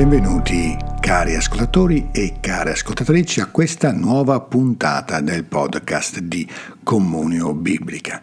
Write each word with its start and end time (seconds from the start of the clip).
Benvenuti 0.00 0.74
cari 0.98 1.36
ascoltatori 1.36 2.08
e 2.10 2.36
care 2.40 2.70
ascoltatrici 2.70 3.42
a 3.42 3.50
questa 3.50 3.92
nuova 3.92 4.40
puntata 4.40 5.20
del 5.20 5.44
podcast 5.44 6.20
di 6.20 6.48
Comunio 6.82 7.52
Biblica. 7.52 8.22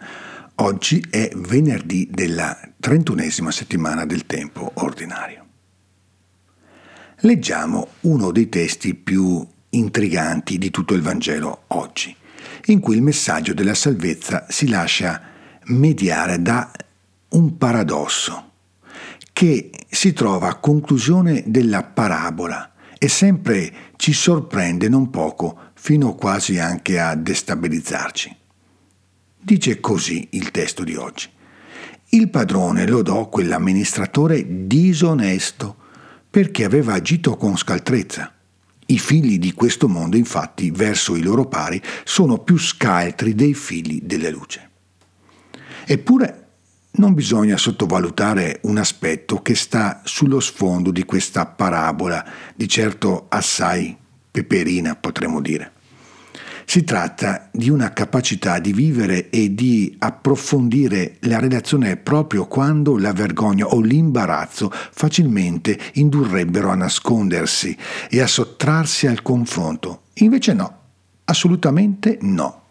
Oggi 0.56 1.06
è 1.08 1.30
venerdì 1.36 2.10
della 2.12 2.58
trentunesima 2.80 3.52
settimana 3.52 4.08
del 4.08 4.26
tempo 4.26 4.72
ordinario. 4.78 5.46
Leggiamo 7.18 7.90
uno 8.02 8.32
dei 8.32 8.50
testi 8.50 8.96
più 8.96 9.48
intriganti 9.70 10.58
di 10.58 10.72
tutto 10.72 10.96
il 10.96 11.04
Vangelo 11.04 11.66
oggi, 11.68 12.14
in 12.66 12.80
cui 12.80 12.96
il 12.96 13.04
messaggio 13.04 13.54
della 13.54 13.76
salvezza 13.76 14.48
si 14.50 14.68
lascia 14.68 15.22
mediare 15.66 16.42
da 16.42 16.72
un 17.30 17.56
paradosso 17.56 18.46
che 19.34 19.70
si 19.90 20.14
trova 20.14 20.50
a 20.50 20.56
conclusione 20.56 21.44
della 21.46 21.84
parabola 21.84 22.74
e 22.98 23.08
sempre 23.08 23.72
ci 23.96 24.14
sorprende 24.14 24.90
non 24.90 25.10
poco, 25.10 25.60
fino 25.74 26.16
quasi 26.16 26.58
anche 26.58 27.00
a 27.00 27.16
destabilizzarci. 27.16 28.36
Dice 29.40 29.80
così 29.80 30.30
il 30.32 30.52
testo 30.52 30.84
di 30.84 30.96
oggi. 30.96 31.30
Il 32.10 32.30
padrone 32.30 32.88
lodò 32.88 33.30
quell'amministratore 33.30 34.66
disonesto 34.66 35.76
perché 36.30 36.64
aveva 36.64 36.94
agito 36.94 37.36
con 37.38 37.58
scaltrezza. 37.58 38.34
I 38.88 39.00
figli 39.00 39.38
di 39.38 39.54
questo 39.54 39.88
mondo, 39.88 40.16
infatti, 40.16 40.72
verso 40.72 41.16
i 41.16 41.22
loro 41.22 41.46
pari, 41.46 41.82
sono 42.04 42.40
più 42.40 42.58
scaltri 42.58 43.36
dei 43.36 43.54
figli 43.54 44.02
della 44.02 44.30
luce. 44.30 44.70
Eppure 45.86 46.47
non 46.98 47.14
bisogna 47.14 47.58
sottovalutare 47.58 48.60
un 48.64 48.78
aspetto 48.78 49.42
che 49.42 49.56
sta 49.56 50.02
sullo 50.04 50.40
sfondo 50.40 50.92
di 50.92 51.06
questa 51.06 51.46
parabola, 51.46 52.26
di 52.56 52.68
certo 52.68 53.26
assai 53.30 53.96
peperina 54.30 54.96
potremmo 54.96 55.42
dire. 55.42 55.74
Si 56.66 56.84
tratta 56.84 57.50
di 57.54 57.70
una 57.70 57.94
capacità 57.94 58.60
di 58.60 58.74
vivere 58.74 59.30
e 59.30 59.54
di 59.54 59.96
approfondire 60.00 61.16
la 61.22 61.40
relazione 61.40 61.96
proprio 61.96 62.46
quando 62.46 62.98
la 62.98 63.14
vergogna 63.14 63.68
o 63.68 63.80
l'imbarazzo 63.80 64.70
facilmente 64.72 65.80
indurrebbero 65.94 66.70
a 66.70 66.76
nascondersi 66.76 67.78
e 68.10 68.20
a 68.20 68.28
sottrarsi 68.28 69.08
al 69.08 69.22
confronto. 69.22 70.02
Invece 70.16 70.54
no, 70.54 70.78
assolutamente 71.24 72.18
no. 72.22 72.64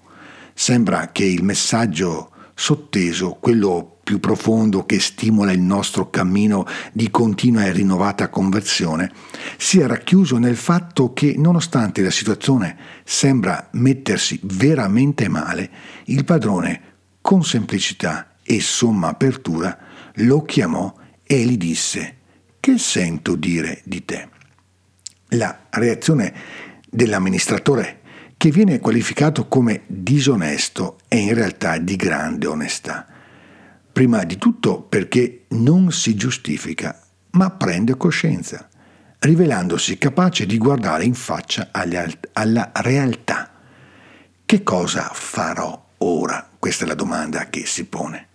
Sembra 0.53 1.11
che 1.11 1.25
il 1.25 1.43
messaggio 1.43 2.33
sotteso, 2.59 3.37
quello 3.39 3.99
più 4.03 4.19
profondo 4.19 4.87
che 4.87 4.99
stimola 4.99 5.53
il 5.53 5.61
nostro 5.61 6.09
cammino 6.09 6.65
di 6.93 7.11
continua 7.11 7.65
e 7.65 7.73
rinnovata 7.73 8.31
conversione, 8.31 9.13
sia 9.59 9.87
racchiuso 9.87 10.39
nel 10.39 10.57
fatto 10.57 11.13
che, 11.13 11.35
nonostante 11.37 12.01
la 12.01 12.11
situazione 12.11 12.77
sembra 13.05 13.69
mettersi 13.73 14.41
veramente 14.43 15.29
male, 15.29 15.71
il 16.05 16.25
padrone, 16.25 16.81
con 17.21 17.45
semplicità 17.45 18.37
e 18.43 18.61
somma 18.61 19.09
apertura, 19.09 19.77
lo 20.15 20.43
chiamò 20.45 20.95
e 21.23 21.45
gli 21.45 21.59
disse 21.59 22.17
Che 22.59 22.79
sento 22.79 23.35
dire 23.35 23.83
di 23.85 24.05
te? 24.05 24.29
La 25.31 25.67
reazione 25.71 26.33
dell'amministratore, 26.89 27.96
che 28.37 28.51
viene 28.51 28.81
qualificato 28.81 29.49
come 29.49 29.83
disonesto, 29.87 30.99
è 31.09 31.17
in 31.17 31.35
realtà 31.35 31.79
di 31.79 31.97
grande 31.97 32.47
onestà 32.47 33.07
prima 33.97 34.25
di 34.25 34.37
tutto 34.37 34.83
perché 34.83 35.47
non 35.53 35.91
si 35.91 36.17
giustifica, 36.17 37.01
ma 37.31 37.49
prende 37.53 37.97
coscienza, 37.97 38.69
rivelandosi 39.21 39.97
capace 39.97 40.45
di 40.45 40.59
guardare 40.59 41.05
in 41.05 41.15
faccia 41.15 41.71
alla 41.71 42.73
realtà. 42.75 43.53
Che 44.45 44.63
cosa 44.63 45.09
farò 45.15 45.83
ora? 45.97 46.47
Questa 46.59 46.85
è 46.85 46.87
la 46.87 46.93
domanda 46.95 47.49
che 47.49 47.65
si 47.65 47.87
pone. 47.87 48.27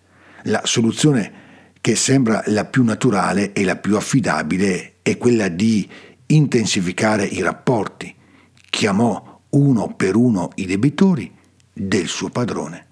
La 0.46 0.62
soluzione 0.64 1.32
che 1.80 1.96
sembra 1.96 2.42
la 2.48 2.66
più 2.66 2.84
naturale 2.84 3.54
e 3.54 3.64
la 3.64 3.76
più 3.76 3.96
affidabile 3.96 4.96
è 5.04 5.16
quella 5.20 5.48
di 5.48 5.88
intensificare 6.26 7.24
i 7.24 7.44
rapporti. 7.44 8.16
Chiamò 8.68 9.31
uno 9.52 9.94
per 9.96 10.16
uno 10.16 10.50
i 10.56 10.66
debitori 10.66 11.32
del 11.74 12.08
suo 12.08 12.30
padrone 12.30 12.88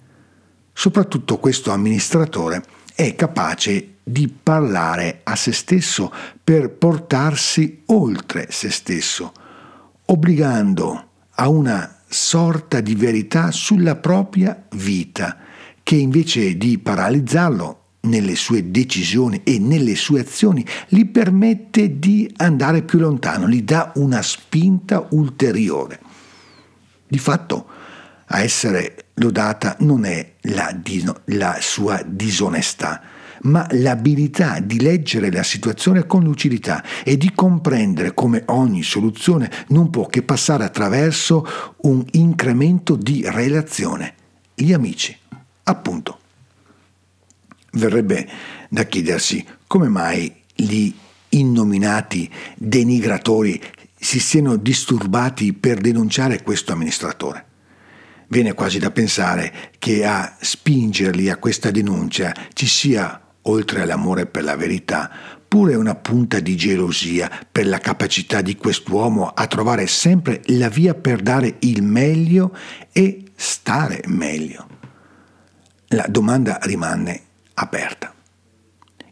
soprattutto 0.79 1.39
questo 1.39 1.71
amministratore 1.71 2.63
è 2.95 3.13
capace 3.13 3.95
di 4.01 4.29
parlare 4.29 5.19
a 5.23 5.35
se 5.35 5.51
stesso 5.51 6.09
per 6.41 6.69
portarsi 6.69 7.81
oltre 7.87 8.47
se 8.49 8.69
stesso, 8.69 9.33
obbligando 10.05 11.07
a 11.31 11.49
una 11.49 11.97
sorta 12.07 12.79
di 12.79 12.95
verità 12.95 13.51
sulla 13.51 13.97
propria 13.97 14.67
vita, 14.71 15.35
che 15.83 15.95
invece 15.95 16.55
di 16.55 16.77
paralizzarlo 16.77 17.77
nelle 18.01 18.35
sue 18.35 18.71
decisioni 18.71 19.41
e 19.43 19.59
nelle 19.59 19.95
sue 19.95 20.21
azioni, 20.21 20.65
gli 20.87 21.05
permette 21.05 21.99
di 21.99 22.31
andare 22.37 22.83
più 22.83 22.99
lontano, 22.99 23.49
gli 23.49 23.63
dà 23.63 23.91
una 23.95 24.21
spinta 24.21 25.07
ulteriore. 25.11 25.99
Di 27.11 27.17
fatto, 27.17 27.65
a 28.27 28.41
essere 28.41 29.05
lodata 29.15 29.75
non 29.79 30.05
è 30.05 30.33
la, 30.41 30.71
la 31.25 31.57
sua 31.59 32.03
disonestà, 32.05 33.01
ma 33.41 33.65
l'abilità 33.71 34.59
di 34.59 34.79
leggere 34.79 35.31
la 35.31 35.41
situazione 35.41 36.05
con 36.05 36.21
lucidità 36.21 36.83
e 37.03 37.17
di 37.17 37.31
comprendere 37.33 38.13
come 38.13 38.43
ogni 38.45 38.83
soluzione 38.83 39.49
non 39.69 39.89
può 39.89 40.05
che 40.05 40.21
passare 40.21 40.63
attraverso 40.65 41.47
un 41.77 42.05
incremento 42.11 42.95
di 42.95 43.23
relazione. 43.25 44.13
Gli 44.53 44.71
amici, 44.71 45.17
appunto. 45.63 46.19
Verrebbe 47.71 48.27
da 48.69 48.83
chiedersi 48.83 49.43
come 49.65 49.87
mai 49.87 50.31
gli 50.53 50.93
innominati 51.29 52.29
denigratori 52.55 53.59
si 53.99 54.19
siano 54.19 54.55
disturbati 54.55 55.53
per 55.53 55.79
denunciare 55.79 56.41
questo 56.41 56.71
amministratore. 56.71 57.45
Viene 58.29 58.53
quasi 58.53 58.79
da 58.79 58.91
pensare 58.91 59.71
che 59.79 60.05
a 60.05 60.35
spingerli 60.39 61.29
a 61.29 61.37
questa 61.37 61.71
denuncia 61.71 62.33
ci 62.53 62.67
sia, 62.67 63.21
oltre 63.43 63.81
all'amore 63.81 64.27
per 64.27 64.43
la 64.43 64.55
verità, 64.55 65.09
pure 65.47 65.73
una 65.75 65.95
punta 65.95 66.39
di 66.39 66.55
gelosia 66.55 67.29
per 67.51 67.65
la 67.67 67.79
capacità 67.79 68.41
di 68.41 68.55
quest'uomo 68.55 69.27
a 69.27 69.47
trovare 69.47 69.87
sempre 69.87 70.41
la 70.45 70.69
via 70.69 70.93
per 70.93 71.21
dare 71.21 71.55
il 71.61 71.81
meglio 71.81 72.55
e 72.91 73.23
stare 73.35 74.01
meglio. 74.05 74.67
La 75.87 76.05
domanda 76.07 76.59
rimane 76.61 77.21
aperta. 77.55 78.13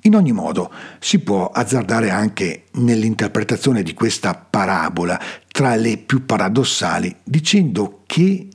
In 0.08 0.16
ogni 0.16 0.32
modo, 0.32 0.72
si 1.00 1.20
può 1.20 1.52
azzardare 1.52 2.12
anche 2.12 2.68
nell'interpretazione 2.76 3.84
di 3.84 3.94
questa 3.94 4.36
parabola 4.36 5.20
tra 5.50 5.76
le 5.76 5.98
più 5.98 6.26
paradossali, 6.26 7.14
dicendo 7.26 8.04
che 8.06 8.48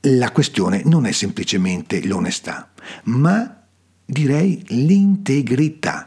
la 0.00 0.32
questione 0.32 0.82
non 0.86 1.06
è 1.06 1.12
semplicemente 1.12 2.04
l'onestà, 2.04 2.68
ma 3.04 3.62
direi 4.04 4.60
l'integrità. 4.70 6.04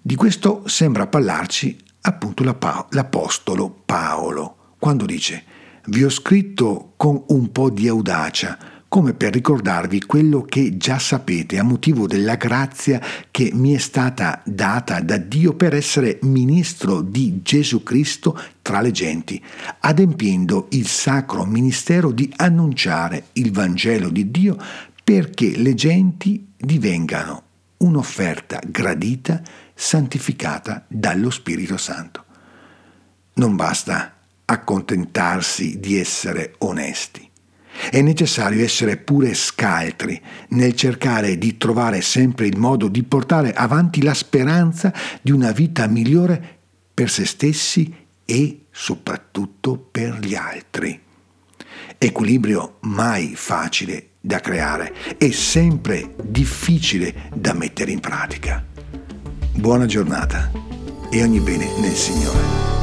Di 0.00 0.14
questo 0.14 0.62
sembra 0.68 1.08
parlarci 1.08 1.76
appunto 2.02 2.44
l'Apostolo 2.44 3.70
Paolo, 3.84 4.76
quando 4.78 5.04
dice 5.04 5.42
vi 5.86 6.04
ho 6.04 6.10
scritto 6.10 6.92
con 6.96 7.24
un 7.26 7.50
po' 7.50 7.70
di 7.70 7.88
audacia, 7.88 8.56
come 8.94 9.12
per 9.12 9.32
ricordarvi 9.32 10.02
quello 10.02 10.42
che 10.42 10.76
già 10.76 11.00
sapete 11.00 11.58
a 11.58 11.64
motivo 11.64 12.06
della 12.06 12.36
grazia 12.36 13.02
che 13.32 13.50
mi 13.52 13.74
è 13.74 13.78
stata 13.78 14.40
data 14.44 15.00
da 15.00 15.16
Dio 15.16 15.54
per 15.54 15.74
essere 15.74 16.20
ministro 16.22 17.00
di 17.00 17.40
Gesù 17.42 17.82
Cristo 17.82 18.40
tra 18.62 18.80
le 18.80 18.92
genti, 18.92 19.42
adempiendo 19.80 20.68
il 20.70 20.86
sacro 20.86 21.44
ministero 21.44 22.12
di 22.12 22.32
annunciare 22.36 23.30
il 23.32 23.50
Vangelo 23.50 24.10
di 24.10 24.30
Dio 24.30 24.56
perché 25.02 25.56
le 25.56 25.74
genti 25.74 26.52
divengano 26.56 27.42
un'offerta 27.78 28.60
gradita, 28.64 29.42
santificata 29.74 30.84
dallo 30.86 31.30
Spirito 31.30 31.76
Santo. 31.76 32.24
Non 33.32 33.56
basta 33.56 34.14
accontentarsi 34.44 35.80
di 35.80 35.98
essere 35.98 36.54
onesti 36.58 37.32
è 37.90 38.00
necessario 38.00 38.62
essere 38.62 38.96
pure 38.96 39.34
scaltri 39.34 40.20
nel 40.50 40.74
cercare 40.74 41.38
di 41.38 41.56
trovare 41.56 42.00
sempre 42.00 42.46
il 42.46 42.58
modo 42.58 42.88
di 42.88 43.02
portare 43.02 43.52
avanti 43.52 44.02
la 44.02 44.14
speranza 44.14 44.92
di 45.20 45.32
una 45.32 45.52
vita 45.52 45.86
migliore 45.86 46.58
per 46.92 47.10
se 47.10 47.24
stessi 47.24 47.94
e 48.24 48.66
soprattutto 48.70 49.76
per 49.78 50.18
gli 50.20 50.34
altri. 50.34 51.00
Equilibrio 51.98 52.78
mai 52.80 53.32
facile 53.34 54.10
da 54.20 54.40
creare 54.40 54.94
e 55.18 55.32
sempre 55.32 56.14
difficile 56.22 57.28
da 57.34 57.52
mettere 57.52 57.90
in 57.90 58.00
pratica. 58.00 58.64
Buona 59.52 59.86
giornata 59.86 60.50
e 61.10 61.22
ogni 61.22 61.40
bene 61.40 61.68
nel 61.78 61.94
Signore. 61.94 62.73